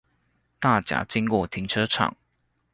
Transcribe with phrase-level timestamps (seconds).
[0.59, 2.17] 大甲經國停車場